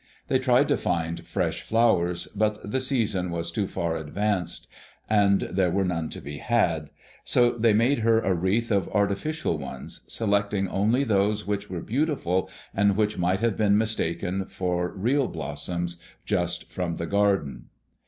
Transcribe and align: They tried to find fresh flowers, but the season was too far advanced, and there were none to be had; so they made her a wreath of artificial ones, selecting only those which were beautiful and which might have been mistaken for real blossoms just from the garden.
They 0.29 0.39
tried 0.39 0.67
to 0.69 0.77
find 0.77 1.27
fresh 1.27 1.61
flowers, 1.61 2.27
but 2.35 2.71
the 2.71 2.79
season 2.79 3.29
was 3.29 3.51
too 3.51 3.67
far 3.67 3.95
advanced, 3.95 4.65
and 5.07 5.41
there 5.41 5.69
were 5.69 5.85
none 5.85 6.09
to 6.09 6.19
be 6.19 6.39
had; 6.39 6.89
so 7.23 7.51
they 7.51 7.73
made 7.73 7.99
her 7.99 8.19
a 8.19 8.33
wreath 8.33 8.71
of 8.71 8.89
artificial 8.89 9.59
ones, 9.59 10.01
selecting 10.07 10.67
only 10.67 11.03
those 11.03 11.45
which 11.45 11.69
were 11.69 11.81
beautiful 11.81 12.49
and 12.73 12.97
which 12.97 13.19
might 13.19 13.41
have 13.41 13.55
been 13.55 13.77
mistaken 13.77 14.45
for 14.47 14.89
real 14.89 15.27
blossoms 15.27 16.01
just 16.25 16.71
from 16.71 16.95
the 16.95 17.05
garden. 17.05 17.65